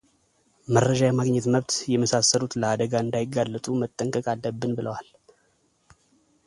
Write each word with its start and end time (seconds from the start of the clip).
መረጃ 0.75 0.99
የማግኘት 1.07 1.45
መብት 1.55 1.73
የመሳሰሉት 1.93 2.53
ለአደጋ 2.63 2.93
እንዳይጋለጡ 3.05 3.65
መጠንቀቅ 3.83 4.25
አለብን 4.33 4.73
ብለዋል። 4.79 5.09